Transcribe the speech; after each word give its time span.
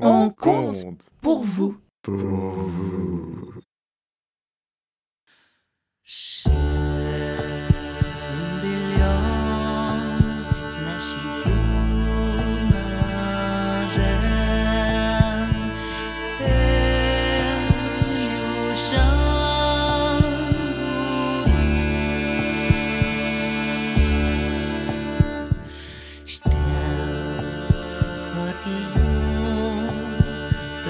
On 0.00 0.30
compte 0.30 1.08
pour 1.20 1.44
vous. 1.44 1.76
Pour 2.02 2.14
vous. 2.14 3.14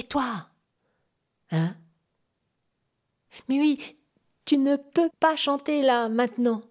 Tais-toi 0.00 0.48
Hein? 1.50 1.76
Mais 3.48 3.58
oui, 3.58 3.96
tu 4.46 4.56
ne 4.56 4.76
peux 4.76 5.10
pas 5.20 5.36
chanter 5.36 5.82
là, 5.82 6.08
maintenant. 6.08 6.62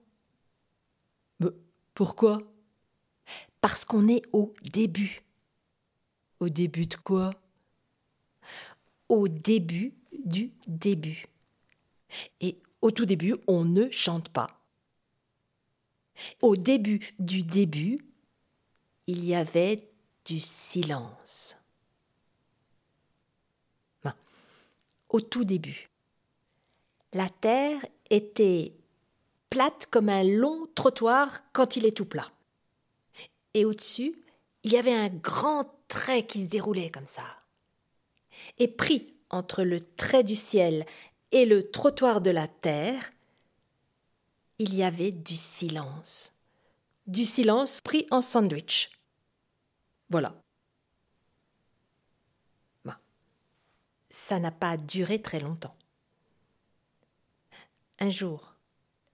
Mais 1.39 1.49
pourquoi? 1.93 2.41
Parce 3.61 3.85
qu'on 3.85 4.07
est 4.07 4.23
au 4.33 4.53
début. 4.73 5.21
Au 6.39 6.49
début 6.49 6.87
de 6.87 6.95
quoi? 6.95 7.31
Au 9.09 9.27
début 9.27 9.93
du 10.25 10.51
début. 10.67 11.27
Et 12.41 12.57
au 12.81 12.89
tout 12.89 13.05
début, 13.05 13.35
on 13.47 13.63
ne 13.63 13.91
chante 13.91 14.29
pas. 14.29 14.59
Au 16.41 16.55
début 16.55 16.99
du 17.19 17.43
début, 17.43 17.99
il 19.05 19.23
y 19.23 19.35
avait 19.35 19.77
du 20.25 20.39
silence. 20.39 21.57
Ben, 24.03 24.13
au 25.09 25.21
tout 25.21 25.43
début, 25.43 25.89
la 27.13 27.29
terre 27.29 27.83
était 28.09 28.73
plate 29.49 29.87
comme 29.87 30.09
un 30.09 30.23
long 30.23 30.67
trottoir 30.75 31.41
quand 31.53 31.75
il 31.75 31.85
est 31.85 31.97
tout 31.97 32.05
plat. 32.05 32.29
Et 33.53 33.65
au-dessus, 33.65 34.15
il 34.63 34.71
y 34.71 34.77
avait 34.77 34.93
un 34.93 35.09
grand 35.09 35.65
trait 35.87 36.25
qui 36.25 36.43
se 36.43 36.49
déroulait 36.49 36.91
comme 36.91 37.07
ça. 37.07 37.23
Et 38.57 38.67
pris 38.67 39.13
entre 39.29 39.63
le 39.63 39.79
trait 39.79 40.23
du 40.23 40.35
ciel 40.35 40.85
et 41.31 41.45
le 41.45 41.69
trottoir 41.69 42.21
de 42.21 42.31
la 42.31 42.47
terre, 42.47 43.11
il 44.59 44.75
y 44.75 44.83
avait 44.83 45.11
du 45.11 45.35
silence. 45.35 46.33
Du 47.07 47.25
silence 47.25 47.81
pris 47.81 48.05
en 48.11 48.21
sandwich. 48.21 48.91
Voilà. 50.09 50.35
Ça 54.09 54.39
n'a 54.39 54.51
pas 54.51 54.77
duré 54.77 55.21
très 55.21 55.39
longtemps. 55.39 55.75
Un 57.99 58.09
jour, 58.09 58.55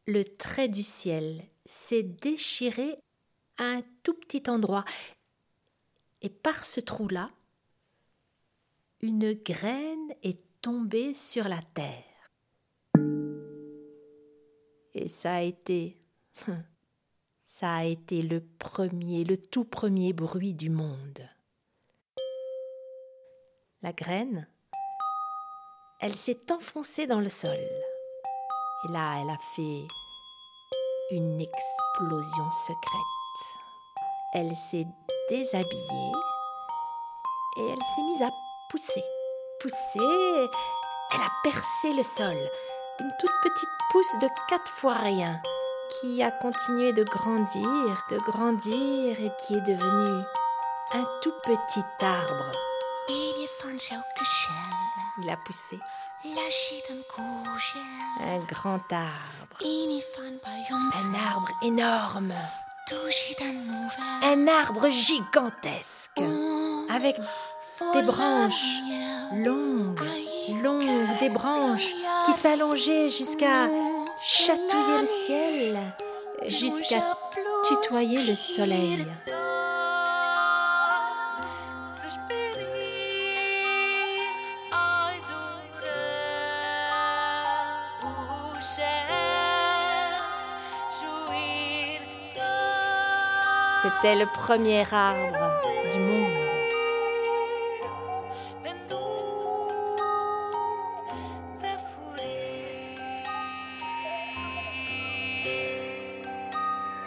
le 0.06 0.23
trait 0.23 0.67
du 0.67 0.83
ciel 0.83 1.44
s'est 1.66 2.03
déchiré 2.03 2.97
à 3.57 3.63
un 3.63 3.81
tout 4.03 4.13
petit 4.13 4.50
endroit, 4.50 4.85
et 6.22 6.29
par 6.29 6.66
ce 6.66 6.79
trou-là, 6.79 7.31
une 9.01 9.33
graine 9.33 10.13
est 10.23 10.44
tombée 10.61 11.13
sur 11.13 11.47
la 11.47 11.62
terre. 11.73 12.03
Et 14.94 15.09
ça 15.09 15.35
a 15.35 15.41
été. 15.41 15.97
Ça 17.47 17.73
a 17.75 17.85
été 17.85 18.22
le 18.22 18.41
premier, 18.41 19.23
le 19.23 19.38
tout 19.38 19.63
premier 19.63 20.12
bruit 20.12 20.53
du 20.53 20.69
monde. 20.69 21.22
La 23.81 23.94
graine, 23.94 24.45
elle 26.01 26.16
s'est 26.16 26.51
enfoncée 26.51 27.07
dans 27.07 27.19
le 27.19 27.29
sol. 27.29 27.57
Et 27.57 28.91
là, 28.91 29.22
elle 29.22 29.29
a 29.29 29.38
fait 29.56 29.88
une 31.11 31.41
explosion 31.41 32.51
secrète. 32.51 33.13
Elle 34.33 34.56
s'est 34.56 34.88
déshabillée 35.29 36.11
et 37.57 37.61
elle 37.69 37.81
s'est 37.81 38.01
mise 38.01 38.22
à 38.23 38.29
pousser. 38.69 39.03
Pousser, 39.61 40.50
elle 41.13 41.22
a 41.22 41.31
percé 41.44 41.94
le 41.94 42.03
sol. 42.03 42.35
Une 43.00 43.12
toute 43.19 43.31
petite 43.44 43.69
pousse 43.91 44.16
de 44.22 44.27
quatre 44.50 44.67
fois 44.67 44.95
rien 44.95 45.41
qui 46.01 46.22
a 46.22 46.31
continué 46.31 46.91
de 46.91 47.03
grandir, 47.03 48.06
de 48.12 48.17
grandir 48.17 49.19
et 49.19 49.31
qui 49.45 49.53
est 49.53 49.67
devenu 49.67 50.23
un 50.94 51.06
tout 51.22 51.33
petit 51.44 51.83
arbre. 52.01 52.51
Il 55.23 55.29
a 55.29 55.37
poussé. 55.45 55.79
Un 58.21 58.39
grand 58.39 58.81
arbre. 58.91 59.57
Un 59.63 61.13
arbre 61.13 61.51
énorme. 61.61 62.33
Un 64.23 64.47
arbre 64.47 64.89
gigantesque. 64.89 66.21
Avec 66.89 67.17
des 67.93 68.01
branches 68.03 68.79
longues, 69.33 69.99
longues, 70.63 71.19
des 71.19 71.29
branches 71.29 71.91
qui 72.25 72.33
s'allongeaient 72.33 73.09
jusqu'à 73.09 73.69
chatouiller 74.23 75.01
le 75.01 75.07
ciel, 75.25 75.79
jusqu'à 76.47 77.01
tutoyer 77.67 78.21
le 78.23 78.35
soleil. 78.35 79.05
C'était 93.85 94.16
le 94.16 94.25
premier 94.25 94.84
arbre 94.91 95.62
du 95.91 96.00
monde. 96.00 96.31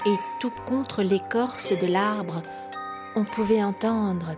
Et 0.07 0.15
tout 0.41 0.53
contre 0.69 1.03
l'écorce 1.03 1.73
de 1.73 1.87
l'arbre, 1.89 2.43
on 3.17 3.25
pouvait 3.25 3.65
entendre. 3.65 4.37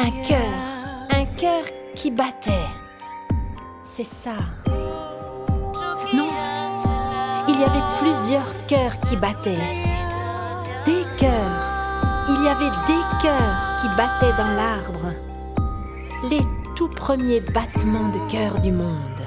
Un 0.00 0.10
cœur, 0.28 0.52
un 1.10 1.24
cœur 1.24 1.64
qui 1.94 2.10
battait. 2.10 2.67
C'est 3.98 4.04
ça. 4.04 4.36
Non, 6.14 6.28
il 7.48 7.58
y 7.58 7.64
avait 7.64 7.82
plusieurs 7.98 8.66
cœurs 8.68 8.96
qui 9.00 9.16
battaient. 9.16 9.58
Des 10.86 11.02
cœurs. 11.16 12.24
Il 12.28 12.44
y 12.44 12.48
avait 12.48 12.70
des 12.86 13.02
cœurs 13.20 13.80
qui 13.80 13.88
battaient 13.96 14.36
dans 14.36 14.52
l'arbre. 14.52 15.12
Les 16.30 16.42
tout 16.76 16.90
premiers 16.90 17.40
battements 17.40 18.10
de 18.10 18.30
cœur 18.30 18.60
du 18.60 18.70
monde. 18.70 19.20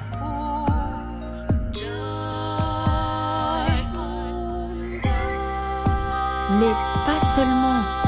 Mais 6.58 6.72
pas 7.04 7.20
seulement. 7.20 8.01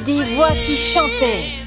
Des 0.00 0.22
voix 0.34 0.50
qui 0.66 0.76
chantaient. 0.76 1.63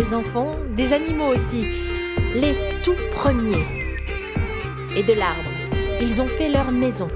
Des 0.00 0.14
enfants, 0.14 0.56
des 0.74 0.94
animaux 0.94 1.26
aussi, 1.26 1.66
les 2.34 2.54
tout 2.82 2.96
premiers. 3.12 3.66
Et 4.96 5.02
de 5.02 5.12
l'arbre, 5.12 5.50
ils 6.00 6.22
ont 6.22 6.26
fait 6.26 6.48
leur 6.48 6.72
maison 6.72 7.08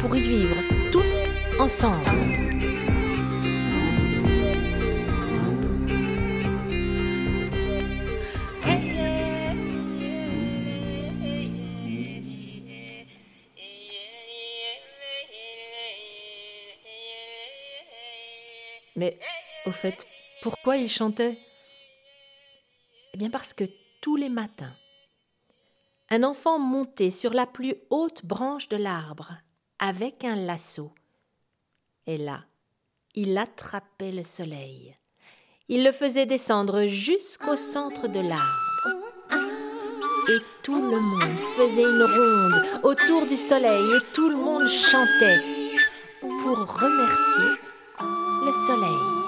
pour 0.00 0.14
y 0.14 0.20
vivre 0.20 0.54
tous 0.92 1.28
ensemble. 1.58 2.04
Mais 18.94 19.18
au 19.66 19.72
fait, 19.72 20.06
pourquoi 20.42 20.76
ils 20.76 20.88
chantaient? 20.88 21.36
Eh 23.18 23.26
bien 23.26 23.30
parce 23.30 23.52
que 23.52 23.64
tous 24.00 24.14
les 24.14 24.28
matins, 24.28 24.72
un 26.08 26.22
enfant 26.22 26.60
montait 26.60 27.10
sur 27.10 27.32
la 27.32 27.46
plus 27.46 27.74
haute 27.90 28.24
branche 28.24 28.68
de 28.68 28.76
l'arbre 28.76 29.32
avec 29.80 30.22
un 30.22 30.36
lasso. 30.36 30.92
Et 32.06 32.16
là, 32.16 32.44
il 33.16 33.36
attrapait 33.36 34.12
le 34.12 34.22
soleil. 34.22 34.96
Il 35.66 35.82
le 35.82 35.90
faisait 35.90 36.26
descendre 36.26 36.86
jusqu'au 36.86 37.56
centre 37.56 38.06
de 38.06 38.20
l'arbre. 38.20 38.94
Et 40.28 40.38
tout 40.62 40.80
le 40.80 41.00
monde 41.00 41.40
faisait 41.56 41.90
une 41.90 42.02
ronde 42.04 42.84
autour 42.84 43.26
du 43.26 43.34
soleil 43.36 43.96
et 43.96 44.12
tout 44.12 44.28
le 44.28 44.36
monde 44.36 44.68
chantait 44.68 45.42
pour 46.20 46.56
remercier 46.56 47.60
le 48.44 48.52
soleil. 48.52 49.18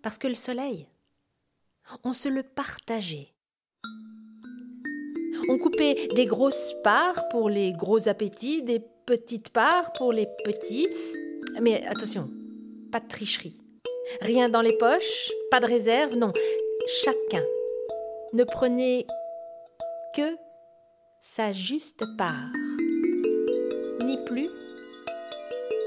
Parce 0.00 0.16
que 0.16 0.26
le 0.26 0.34
soleil, 0.34 0.88
on 2.04 2.12
se 2.12 2.28
le 2.28 2.42
partageait. 2.42 3.28
On 5.48 5.58
coupait 5.58 6.08
des 6.14 6.24
grosses 6.24 6.74
parts 6.84 7.28
pour 7.28 7.50
les 7.50 7.72
gros 7.72 8.08
appétits, 8.08 8.62
des 8.62 8.80
petites 9.06 9.50
parts 9.50 9.92
pour 9.94 10.12
les 10.12 10.28
petits. 10.44 10.88
Mais 11.60 11.84
attention, 11.86 12.30
pas 12.90 13.00
de 13.00 13.08
tricherie. 13.08 13.60
Rien 14.20 14.48
dans 14.48 14.62
les 14.62 14.76
poches, 14.76 15.30
pas 15.50 15.60
de 15.60 15.66
réserve, 15.66 16.14
non. 16.16 16.32
Chacun 16.86 17.44
ne 18.32 18.44
prenait 18.44 19.06
que 20.14 20.36
sa 21.20 21.52
juste 21.52 22.04
part. 22.16 22.50
Ni 24.04 24.16
plus, 24.24 24.50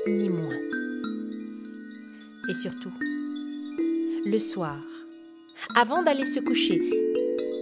ni 0.08 0.30
moins. 0.30 0.60
Et 2.50 2.54
surtout, 2.54 2.94
le 4.26 4.38
soir, 4.38 4.80
avant 5.76 6.04
d'aller 6.04 6.26
se 6.26 6.40
coucher, 6.40 6.80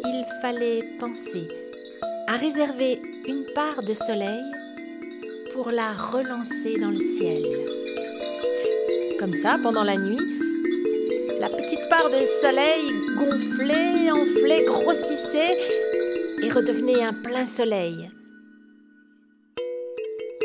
il 0.05 0.25
fallait 0.41 0.81
penser 0.99 1.47
à 2.27 2.37
réserver 2.37 2.99
une 3.27 3.45
part 3.53 3.83
de 3.83 3.93
soleil 3.93 4.43
pour 5.53 5.71
la 5.71 5.91
relancer 5.91 6.79
dans 6.79 6.89
le 6.89 6.99
ciel. 6.99 7.43
Comme 9.19 9.33
ça, 9.33 9.57
pendant 9.61 9.83
la 9.83 9.97
nuit, 9.97 10.19
la 11.39 11.49
petite 11.49 11.87
part 11.89 12.09
de 12.09 12.25
soleil 12.41 12.91
gonflait, 13.17 14.11
enflait, 14.11 14.63
grossissait 14.65 15.57
et 16.43 16.49
redevenait 16.49 17.03
un 17.03 17.13
plein 17.13 17.45
soleil 17.45 18.09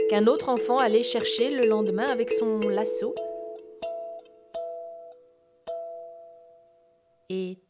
qu'un 0.09 0.27
autre 0.27 0.49
enfant 0.49 0.79
allait 0.79 1.03
chercher 1.03 1.51
le 1.51 1.67
lendemain 1.67 2.09
avec 2.09 2.31
son 2.31 2.61
lasso. 2.61 3.15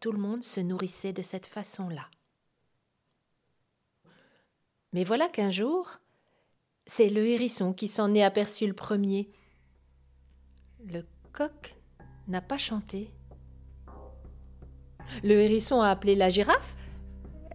Tout 0.00 0.12
le 0.12 0.18
monde 0.18 0.42
se 0.42 0.60
nourrissait 0.60 1.12
de 1.12 1.22
cette 1.22 1.46
façon-là. 1.46 2.08
Mais 4.92 5.04
voilà 5.04 5.28
qu'un 5.28 5.50
jour, 5.50 5.98
c'est 6.86 7.08
le 7.08 7.26
hérisson 7.26 7.72
qui 7.72 7.88
s'en 7.88 8.14
est 8.14 8.22
aperçu 8.22 8.66
le 8.66 8.72
premier. 8.72 9.30
Le 10.84 11.02
coq 11.32 11.74
n'a 12.26 12.40
pas 12.40 12.58
chanté. 12.58 13.12
Le 15.22 15.40
hérisson 15.40 15.80
a 15.80 15.88
appelé 15.88 16.14
la 16.14 16.28
girafe. 16.28 16.76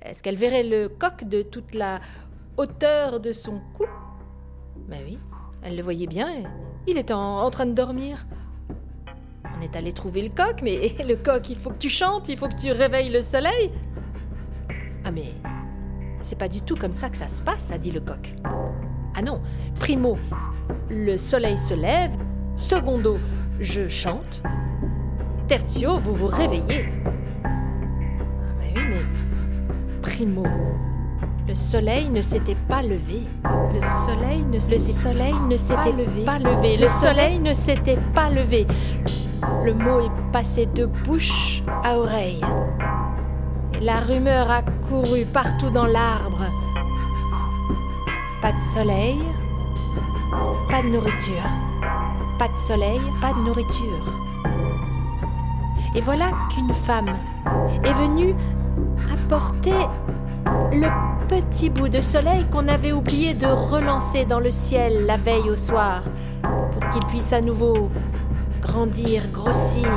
Est-ce 0.01 0.21
qu'elle 0.21 0.35
verrait 0.35 0.63
le 0.63 0.89
coq 0.89 1.23
de 1.23 1.41
toute 1.41 1.73
la 1.73 2.01
hauteur 2.57 3.19
de 3.19 3.31
son 3.31 3.61
cou? 3.73 3.85
Ben 4.87 5.01
oui, 5.05 5.17
elle 5.63 5.75
le 5.75 5.83
voyait 5.83 6.07
bien. 6.07 6.43
Il 6.87 6.97
était 6.97 7.13
en, 7.13 7.41
en 7.41 7.49
train 7.49 7.65
de 7.65 7.73
dormir. 7.73 8.25
Est 9.63 9.77
allé 9.77 9.93
trouver 9.93 10.21
le 10.21 10.29
coq, 10.29 10.61
mais 10.61 10.93
le 11.07 11.15
coq, 11.15 11.49
il 11.49 11.57
faut 11.57 11.69
que 11.69 11.77
tu 11.77 11.87
chantes, 11.87 12.27
il 12.27 12.37
faut 12.37 12.49
que 12.49 12.55
tu 12.55 12.71
réveilles 12.71 13.09
le 13.09 13.21
soleil. 13.21 13.71
Ah 15.05 15.11
mais 15.11 15.33
c'est 16.21 16.37
pas 16.37 16.49
du 16.49 16.61
tout 16.61 16.75
comme 16.75 16.91
ça 16.91 17.09
que 17.09 17.15
ça 17.15 17.29
se 17.29 17.41
passe, 17.41 17.71
a 17.71 17.77
dit 17.77 17.91
le 17.91 18.01
coq. 18.01 18.35
Ah 19.15 19.21
non, 19.21 19.41
primo, 19.79 20.17
le 20.89 21.15
soleil 21.15 21.57
se 21.57 21.73
lève, 21.75 22.11
secondo, 22.55 23.17
je 23.61 23.87
chante, 23.87 24.41
tertio, 25.47 25.97
vous 25.97 26.13
vous 26.13 26.27
réveillez. 26.27 26.89
Ah 27.45 27.49
ben 28.59 28.73
oui, 28.75 28.81
mais 28.89 30.01
primo, 30.01 30.43
le 31.47 31.55
soleil 31.55 32.09
ne 32.09 32.21
s'était 32.21 32.57
pas 32.67 32.81
levé. 32.81 33.21
Le 33.73 33.79
soleil 33.81 34.43
ne 34.43 34.59
s'était, 34.59 34.79
soleil 34.79 35.35
ne 35.47 35.57
s'était 35.57 35.91
levé. 35.91 36.25
Pas 36.25 36.39
levé. 36.39 36.77
Le 36.77 36.87
soleil 36.87 37.39
ne 37.39 37.53
s'était 37.53 37.99
pas 38.13 38.29
levé. 38.29 38.65
Le 39.63 39.73
mot 39.73 40.01
est 40.01 40.31
passé 40.33 40.65
de 40.65 40.85
bouche 40.85 41.63
à 41.85 41.97
oreille. 41.97 42.41
La 43.81 44.01
rumeur 44.01 44.51
a 44.51 44.61
couru 44.61 45.25
partout 45.25 45.69
dans 45.69 45.85
l'arbre. 45.85 46.45
Pas 48.41 48.51
de 48.51 48.59
soleil, 48.73 49.23
pas 50.69 50.81
de 50.81 50.89
nourriture. 50.89 51.47
Pas 52.37 52.49
de 52.49 52.55
soleil, 52.55 52.99
pas 53.21 53.31
de 53.31 53.39
nourriture. 53.39 54.13
Et 55.95 56.01
voilà 56.01 56.31
qu'une 56.53 56.73
femme 56.73 57.15
est 57.85 57.93
venue 57.93 58.35
apporter 59.13 59.71
le 60.73 60.89
petit 61.29 61.69
bout 61.69 61.87
de 61.87 62.01
soleil 62.01 62.45
qu'on 62.51 62.67
avait 62.67 62.91
oublié 62.91 63.33
de 63.33 63.47
relancer 63.47 64.25
dans 64.25 64.41
le 64.41 64.51
ciel 64.51 65.05
la 65.05 65.15
veille 65.15 65.49
au 65.49 65.55
soir, 65.55 66.01
pour 66.41 66.89
qu'il 66.89 67.05
puisse 67.05 67.31
à 67.31 67.39
nouveau 67.39 67.89
grandir, 68.65 69.29
grossir, 69.31 69.89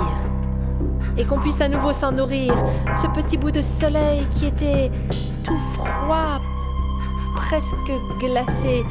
et 1.16 1.25
qu'on 1.25 1.38
puisse 1.38 1.61
à 1.61 1.68
nouveau 1.68 1.92
s'en 1.92 2.12
nourrir, 2.12 2.54
ce 2.94 3.06
petit 3.08 3.37
bout 3.37 3.50
de 3.50 3.62
soleil 3.62 4.26
qui 4.30 4.46
était 4.46 4.90
tout 5.42 5.58
froid, 5.75 6.40
presque 7.37 7.92
glacé, 8.18 8.85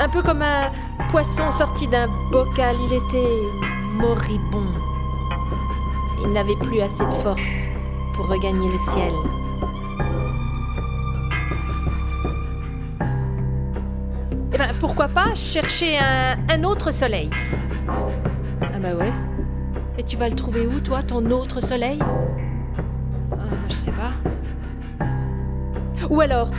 un 0.00 0.08
peu 0.08 0.22
comme 0.22 0.42
un 0.42 0.70
poisson 1.08 1.50
sorti 1.50 1.86
d'un 1.86 2.08
bocal, 2.30 2.76
il 2.88 2.94
était 2.94 3.42
moribond. 3.94 4.66
Il 6.22 6.32
n'avait 6.32 6.56
plus 6.56 6.80
assez 6.80 7.04
de 7.04 7.12
force 7.12 7.68
pour 8.14 8.26
regagner 8.28 8.70
le 8.70 8.78
ciel. 8.78 9.12
Eh 14.52 14.58
ben, 14.58 14.74
pourquoi 14.80 15.08
pas 15.08 15.34
chercher 15.34 15.98
un, 15.98 16.36
un 16.48 16.64
autre 16.64 16.92
soleil? 16.92 17.30
Ah 17.88 18.78
bah 18.80 18.94
ouais. 18.98 19.12
Et 19.98 20.02
tu 20.02 20.16
vas 20.16 20.28
le 20.28 20.34
trouver 20.34 20.66
où, 20.66 20.80
toi, 20.80 21.02
ton 21.02 21.24
autre 21.30 21.60
soleil? 21.60 21.98
Ah, 23.32 23.36
Je 23.68 23.74
sais 23.74 23.90
pas. 23.92 25.06
Ou 26.08 26.20
alors, 26.20 26.50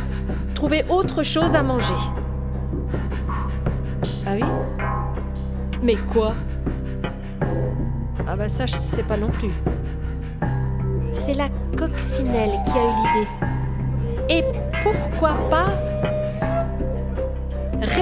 trouver 0.54 0.84
autre 0.90 1.24
chose 1.24 1.56
à 1.56 1.64
manger. 1.64 1.94
Ah 4.26 4.32
oui? 4.34 4.44
Mais 5.82 5.96
quoi? 5.96 6.34
Ah 8.28 8.36
bah 8.36 8.50
ça, 8.50 8.66
je 8.66 8.76
sais 8.76 9.04
pas 9.04 9.18
non 9.18 9.30
plus. 9.30 9.52
C'est 11.14 11.34
la 11.34 11.50
coccinelle 11.78 12.52
qui 12.66 12.72
a 12.78 12.84
eu 12.84 12.94
l'idée. 12.98 13.28
Et 14.30 14.44
pourquoi 14.84 15.34
pas 15.50 15.68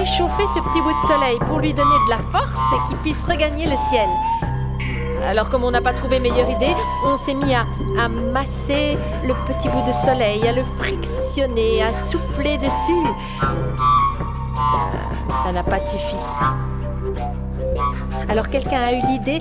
réchauffer 0.08 0.44
ce 0.54 0.60
petit 0.60 0.80
bout 0.80 0.92
de 0.92 1.06
soleil 1.06 1.38
pour 1.40 1.58
lui 1.58 1.74
donner 1.74 1.96
de 2.06 2.10
la 2.10 2.18
force 2.18 2.72
et 2.72 2.88
qu'il 2.88 2.96
puisse 2.98 3.24
regagner 3.24 3.66
le 3.66 3.76
ciel. 3.76 4.08
Alors 5.26 5.50
comme 5.50 5.64
on 5.64 5.70
n'a 5.70 5.82
pas 5.82 5.92
trouvé 5.92 6.18
meilleure 6.18 6.48
idée, 6.48 6.74
on 7.04 7.16
s'est 7.16 7.34
mis 7.34 7.54
à, 7.54 7.66
à, 7.98 8.08
masser 8.08 8.96
le 9.26 9.34
petit 9.46 9.68
bout 9.68 9.86
de 9.86 9.92
soleil, 9.92 10.46
à 10.48 10.52
le 10.52 10.64
frictionner, 10.64 11.82
à 11.82 11.92
souffler 11.92 12.56
dessus. 12.58 13.06
Ça 15.42 15.52
n'a 15.52 15.62
pas 15.62 15.78
suffi. 15.78 16.16
Alors 18.28 18.48
quelqu'un 18.48 18.80
a 18.80 18.92
eu 18.92 19.00
l'idée 19.08 19.38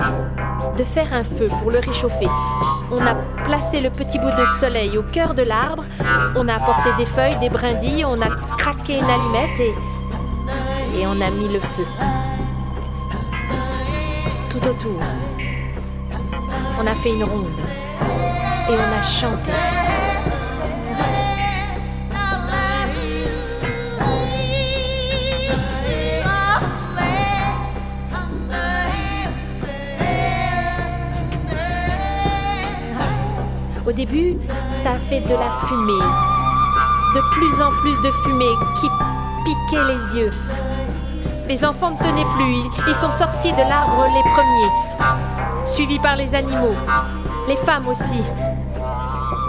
de 0.77 0.83
faire 0.83 1.13
un 1.13 1.23
feu 1.23 1.47
pour 1.61 1.71
le 1.71 1.79
réchauffer. 1.79 2.27
On 2.91 3.05
a 3.05 3.15
placé 3.45 3.79
le 3.79 3.89
petit 3.89 4.19
bout 4.19 4.31
de 4.31 4.45
soleil 4.59 4.97
au 4.97 5.03
cœur 5.03 5.33
de 5.33 5.43
l'arbre, 5.43 5.83
on 6.35 6.47
a 6.47 6.55
apporté 6.55 6.89
des 6.97 7.05
feuilles, 7.05 7.37
des 7.37 7.49
brindilles, 7.49 8.05
on 8.05 8.21
a 8.21 8.29
craqué 8.57 8.97
une 8.97 9.05
allumette 9.05 9.59
et, 9.59 9.73
et 10.97 11.05
on 11.05 11.21
a 11.21 11.29
mis 11.29 11.47
le 11.47 11.59
feu. 11.59 11.85
Tout 14.49 14.67
autour, 14.67 14.99
on 16.81 16.87
a 16.87 16.95
fait 16.95 17.09
une 17.09 17.23
ronde 17.23 17.47
et 18.69 18.73
on 18.73 18.97
a 18.97 19.01
chanté. 19.01 19.51
Au 33.85 33.91
début, 33.93 34.35
ça 34.71 34.91
a 34.91 34.99
fait 34.99 35.21
de 35.21 35.33
la 35.33 35.49
fumée. 35.65 35.93
De 37.15 37.21
plus 37.31 37.61
en 37.61 37.71
plus 37.81 37.99
de 38.01 38.11
fumée 38.11 38.45
qui 38.79 38.87
piquait 39.45 39.85
les 39.87 40.19
yeux. 40.19 40.33
Les 41.47 41.63
enfants 41.63 41.91
ne 41.91 41.97
tenaient 41.97 42.25
plus, 42.35 42.69
ils 42.87 42.95
sont 42.95 43.11
sortis 43.11 43.53
de 43.53 43.59
l'arbre 43.59 44.05
les 44.13 44.23
premiers, 44.31 45.65
suivis 45.65 45.99
par 45.99 46.15
les 46.15 46.35
animaux, 46.35 46.75
les 47.47 47.55
femmes 47.55 47.87
aussi. 47.87 48.21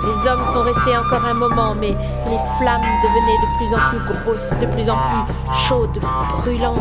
Les 0.05 0.31
hommes 0.31 0.45
sont 0.45 0.63
restés 0.63 0.97
encore 0.97 1.25
un 1.25 1.35
moment, 1.35 1.75
mais 1.75 1.91
les 2.27 2.39
flammes 2.59 2.81
devenaient 3.03 3.39
de 3.43 3.57
plus 3.59 3.75
en 3.75 3.89
plus 3.91 4.23
grosses, 4.23 4.57
de 4.59 4.67
plus 4.67 4.89
en 4.89 4.97
plus 4.97 5.57
chaudes, 5.67 5.99
brûlantes. 6.39 6.79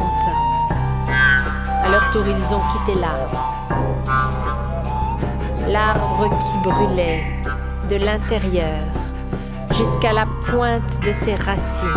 À 1.08 1.90
leur 1.90 2.10
tour, 2.12 2.24
ils 2.28 2.56
ont 2.56 2.62
quitté 2.72 3.00
l'arbre 3.00 3.58
l'arbre 5.70 6.30
qui 6.30 6.70
brûlait 6.70 7.24
de 7.90 7.98
l'intérieur 7.98 8.80
jusqu'à 9.72 10.14
la 10.14 10.26
pointe 10.50 11.04
de 11.06 11.12
ses 11.12 11.36
racines. 11.36 11.88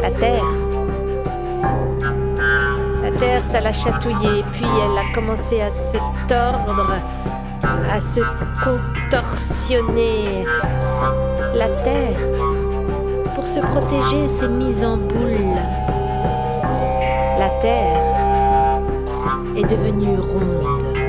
La 0.00 0.10
terre. 0.10 0.59
La 3.02 3.10
terre, 3.12 3.42
ça 3.42 3.60
l'a 3.60 3.72
chatouillée, 3.72 4.42
puis 4.52 4.64
elle 4.64 4.98
a 4.98 5.12
commencé 5.14 5.60
à 5.60 5.70
se 5.70 5.98
tordre, 6.28 6.94
à 7.90 8.00
se 8.00 8.20
contorsionner. 8.62 10.44
La 11.54 11.68
terre, 11.68 12.18
pour 13.34 13.46
se 13.46 13.60
protéger, 13.60 14.28
s'est 14.28 14.48
mise 14.48 14.84
en 14.84 14.96
boule. 14.96 15.56
La 17.38 17.48
terre 17.62 18.02
est 19.56 19.64
devenue 19.64 20.18
ronde. 20.18 21.00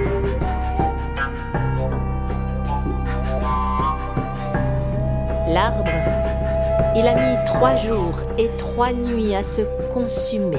L'arbre, 5.50 5.91
il 6.95 7.05
a 7.05 7.15
mis 7.15 7.36
trois 7.45 7.75
jours 7.75 8.21
et 8.38 8.50
trois 8.57 8.93
nuits 8.93 9.36
à 9.36 9.43
se 9.43 9.62
consumer, 9.93 10.57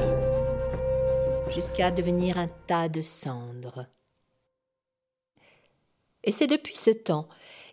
jusqu'à 1.73 1.91
devenir 1.91 2.37
un 2.37 2.49
tas 2.67 2.91
de 2.91 3.00
cendres. 3.00 3.87
Et 6.23 6.31
c'est 6.31 6.47
depuis 6.47 6.76
ce 6.76 6.91
temps 6.91 7.29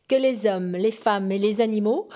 que 0.07 0.15
les 0.15 0.45
hommes, 0.47 0.71
les 0.71 0.91
femmes 0.91 1.31
et 1.33 1.37
les 1.37 1.59
animaux 1.59 2.07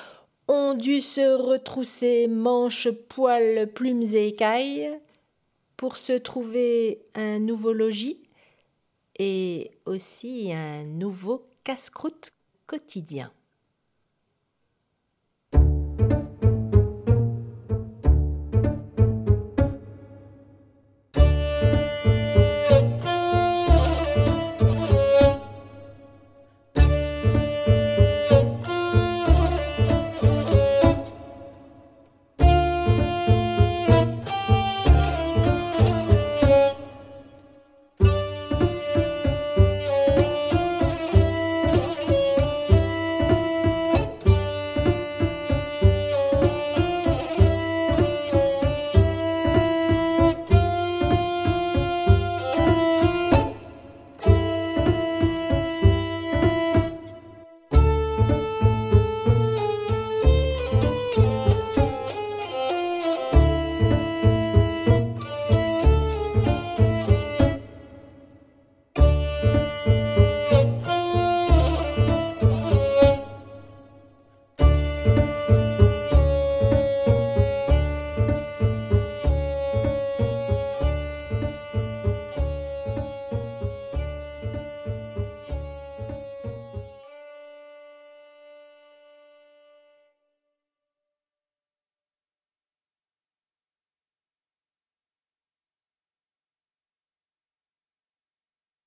ont 0.47 0.75
dû 0.75 1.01
se 1.01 1.35
retrousser 1.35 2.27
manches, 2.27 2.89
poils, 3.09 3.69
plumes 3.73 4.03
et 4.03 4.27
écailles 4.27 4.97
pour 5.75 5.97
se 5.97 6.13
trouver 6.13 7.01
un 7.15 7.39
nouveau 7.39 7.73
logis 7.73 8.21
et 9.19 9.71
aussi 9.85 10.53
un 10.53 10.83
nouveau 10.85 11.43
casse-croûte 11.65 12.31
quotidien. 12.65 13.31